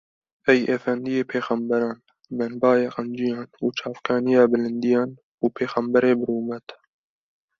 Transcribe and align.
Ey 0.51 0.59
efendiyê 0.75 1.23
pêxemberan, 1.31 1.97
menbaya 2.37 2.89
qenciyan 2.95 3.47
û 3.63 3.65
çavkaniya 3.79 4.43
bilindiyan 4.51 5.11
û 5.43 5.45
pêxemberê 5.55 6.13
bi 6.19 6.25
rûmet! 6.29 6.67